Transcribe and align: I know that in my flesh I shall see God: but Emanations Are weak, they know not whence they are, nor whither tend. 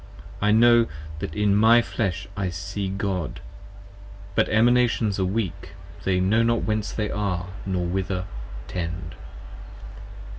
I 0.41 0.49
know 0.51 0.87
that 1.19 1.35
in 1.35 1.55
my 1.55 1.83
flesh 1.83 2.27
I 2.35 2.45
shall 2.45 2.53
see 2.53 2.89
God: 2.89 3.39
but 4.33 4.49
Emanations 4.49 5.19
Are 5.19 5.25
weak, 5.25 5.73
they 6.05 6.19
know 6.19 6.41
not 6.41 6.63
whence 6.63 6.91
they 6.91 7.11
are, 7.11 7.49
nor 7.67 7.85
whither 7.85 8.25
tend. 8.67 9.13